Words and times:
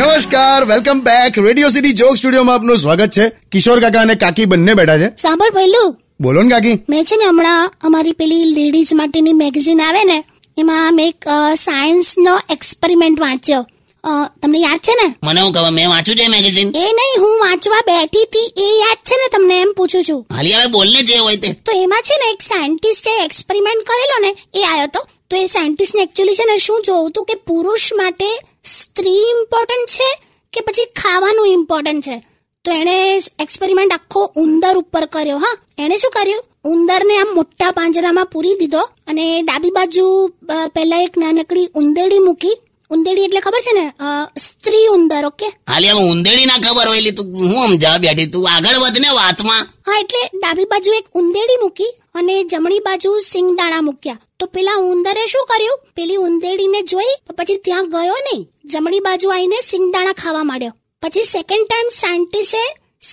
નમસ્કાર 0.00 0.64
welcome 0.64 1.00
back 1.06 1.38
Radio 1.38 1.68
City 1.68 1.92
joke 1.92 2.14
સ્ટુડિયોમાં 2.16 2.54
આપનું 2.56 2.78
સ્વાગત 2.78 3.10
છે. 3.16 3.24
કિશોર 3.52 3.80
કાકા 3.80 4.00
અને 4.00 4.14
કાકી 4.14 4.44
બંને 4.50 4.74
બેઠા 4.74 4.98
છે. 4.98 5.08
સાંભળ 5.22 5.50
પહેલું 5.56 5.88
બોલો 6.20 6.42
ને 6.42 6.50
કાકી. 6.50 6.76
મેં 6.90 7.02
છે 7.04 7.16
ને 7.20 7.26
હમણાં 7.30 7.72
અમારી 7.80 8.14
પેલી 8.20 8.44
લેડીઝ 8.58 8.92
માટેની 9.00 9.34
મેગેઝિન 9.40 9.82
આવે 9.82 10.04
ને 10.10 10.16
એમાં 10.58 10.96
મેં 10.98 11.08
એક 11.08 11.28
સાયન્સનો 11.64 12.34
એક્સપેરિમેન્ટ 12.54 13.20
વાંચ્યો. 13.20 13.62
તમને 14.42 14.58
યાદ 14.58 14.80
છે 14.86 14.94
ને? 15.00 15.06
મને 15.26 15.40
હું 15.40 15.52
ખબર? 15.54 15.70
મેં 15.78 15.88
વાંચ્યું 15.94 16.18
છે 16.20 16.28
મેગેઝિન 16.36 16.68
એ 16.82 16.86
નહીં 16.98 17.16
હું 17.24 17.34
વાંચવા 17.44 17.82
બેઠી 17.88 18.24
હતી 18.28 18.48
એ 18.66 18.68
યાદ 18.82 19.00
છે 19.10 19.18
ને 19.22 19.26
તમને 19.34 19.58
એમ 19.64 19.72
પૂછું 19.78 20.04
છું. 20.10 20.20
હાલી 20.34 20.54
હવે 20.54 20.68
બોલને 20.76 21.00
જે 21.10 21.18
હોય 21.24 21.40
તે. 21.42 21.50
તો 21.66 21.72
એમાં 21.82 22.06
છે 22.10 22.16
ને 22.22 22.30
એક 22.34 22.46
સાયન્ટિસ્ટે 22.52 23.10
એક્સપેરિમેન્ટ 23.26 23.88
કરેલો 23.90 24.16
ને 24.26 24.30
એ 24.60 24.64
આવ્યો 24.70 24.92
તો. 24.94 25.02
તો 25.30 25.36
એ 25.42 25.46
સાયન્ટિસ્ટને 25.56 26.02
એકચ્યુઅલી 26.06 26.38
છે 26.40 26.46
ને 26.52 26.56
શું 26.68 26.80
જોવું 26.86 27.10
હતું 27.10 27.28
કે 27.28 27.36
પુરુષ 27.50 27.90
માટે 28.00 28.30
સ્ત્રી 28.64 29.10
ઇમ્પોર્ટન્ટ 29.10 29.88
છે 29.90 30.22
કે 30.52 30.60
પછી 30.60 30.84
ખાવાનું 30.84 31.48
ઇમ્પોર્ટન્ટ 31.48 32.02
છે? 32.02 32.26
તો 32.64 32.72
એણે 32.72 33.16
એક્સપેરિમેન્ટ 33.16 33.92
આખો 33.92 34.32
ઉંદર 34.36 34.76
ઉપર 34.76 35.06
કર્યો, 35.06 35.38
હા. 35.38 35.58
એણે 35.78 35.96
શું 35.96 36.10
કર્યું? 36.10 36.44
ઉંદરને 36.64 37.18
આમ 37.18 37.34
મોટા 37.34 37.70
પાંજરામાં 37.70 38.26
પૂરી 38.26 38.54
દીધો 38.54 38.80
અને 38.80 39.42
ડાબી 39.42 39.70
બાજુ 39.70 40.34
પહેલા 40.74 40.96
એક 40.96 41.18
નાનકડી 41.18 41.68
ઉંદેડી 41.74 42.18
મૂકી 42.18 42.58
ઉંદેડી 42.94 43.26
એટલે 43.28 43.40
ખબર 43.46 43.62
છે 43.66 43.72
ને? 43.78 43.84
સ્ત્રી 44.46 44.86
ઉંદર 44.94 45.24
ઓકે? 45.30 45.48
હાલી 45.70 45.92
હવે 45.92 46.02
ઉંદેડી 46.12 46.48
ના 46.50 46.62
ખબર 46.64 46.86
હોય 46.90 47.00
એટલે 47.00 47.12
તું 47.18 47.28
હું 47.52 47.68
સમજાવ 47.70 47.96
બેઠી 48.04 48.30
તું 48.34 48.48
આગળ 48.54 48.78
વધ 48.82 48.98
ને 49.04 49.10
વાતમાં. 49.20 49.62
હા 49.86 49.98
એટલે 50.02 50.22
ડાબી 50.40 50.68
બાજુ 50.72 50.96
એક 50.98 51.06
ઉંદેડી 51.20 51.60
મૂકી 51.62 51.92
અને 52.18 52.34
જમણી 52.50 52.82
બાજુ 52.88 53.10
સિંગદાણા 53.32 53.86
મૂક્યા. 53.88 54.20
તો 54.38 54.44
પેલા 54.54 54.78
ઉંદરે 54.90 55.24
શું 55.32 55.48
કર્યું? 55.50 55.80
પેલી 55.96 56.20
ઉંદેડીને 56.26 56.80
જોઈ 56.90 57.14
પછી 57.38 57.58
ત્યાં 57.66 57.90
ગયો 57.94 58.20
નહીં. 58.26 58.44
જમણી 58.72 59.02
બાજુ 59.08 59.32
આવીને 59.34 59.58
સિંગદાણા 59.70 60.20
ખાવા 60.22 60.46
માંડ્યો. 60.50 60.74
પછી 61.02 61.26
સેકન્ડ 61.34 61.66
ટાઈમ 61.66 61.90
સાયન્ટિસ્ટે 62.00 62.62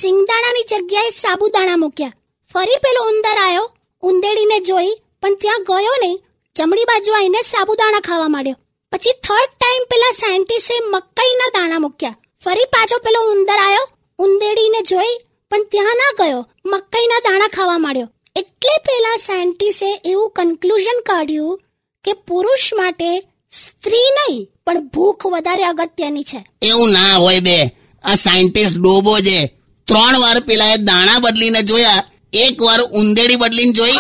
સિંગદાણાની 0.02 0.70
જગ્યાએ 0.72 1.12
સાબુદાણા 1.24 1.82
મૂક્યા. 1.84 2.16
ફરી 2.52 2.80
પેલો 2.86 3.02
ઉંદર 3.12 3.38
આવ્યો 3.44 3.68
ઉંદેડીને 4.04 4.58
જોઈ 4.70 4.94
પણ 5.22 5.36
ત્યાં 5.42 5.68
ગયો 5.70 5.98
નહીં. 6.04 6.18
જમણી 6.56 6.90
બાજુ 6.92 7.12
આવીને 7.18 7.42
સાબુદાણા 7.52 8.08
ખાવા 8.08 8.34
માંડ્યો. 8.36 8.58
પછી 8.92 9.12
થર્ડ 9.24 9.50
ટાઈમ 9.60 9.84
પેલા 9.92 10.12
સાયન્ટિસ્ટે 10.12 10.74
મકાઈના 10.90 11.50
દાણા 11.54 11.80
મૂક્યા. 11.80 12.16
ફરી 12.44 12.66
પાછો 12.66 12.98
પેલો 12.98 13.20
ઉંદર 13.32 13.60
આવ્યો 13.60 13.88
ઉંદેડીને 14.20 14.82
જોઈ, 14.82 15.18
પણ 15.52 15.64
ત્યાં 15.64 15.98
ના 15.98 16.12
ગયો. 16.20 16.50
મકાઈના 16.66 17.20
દાણા 17.20 17.48
ખાવા 17.48 17.78
માંડ્યો. 17.78 18.10
એટલે 18.36 18.78
પેલા 18.78 19.18
સાયન્ટિસ્ટે 19.18 19.90
એવું 20.06 20.32
કન્ક્લુઝન 20.32 21.00
કાઢ્યું 21.06 21.62
કે 22.04 22.14
પુરુષ 22.14 22.74
માટે 22.74 23.20
સ્ત્રી 23.52 24.10
નહીં, 24.18 24.50
પણ 24.66 24.88
ભૂખ 24.88 25.26
વધારે 25.26 25.64
અગત્યની 25.64 26.24
છે. 26.24 26.46
એવું 26.62 26.92
ના 26.92 27.16
હોય 27.16 27.40
બે. 27.40 27.72
આ 28.04 28.16
સાયન્ટિસ્ટ 28.16 28.78
ડોબો 28.78 29.20
છે. 29.20 29.54
ત્રણ 29.88 30.20
વાર 30.20 30.40
પેલા 30.40 30.74
એ 30.74 30.78
દાણા 30.78 31.20
બદલીને 31.20 31.64
જોયા. 31.64 32.04
એક 32.34 32.62
વાર 32.62 32.82
ઉંદેડી 32.82 33.36
બદલીને 33.36 33.72
જોઈ. 33.72 33.98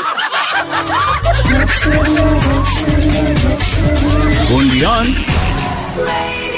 Going 4.50 4.70
beyond. 4.70 5.10
Radio. 5.98 6.57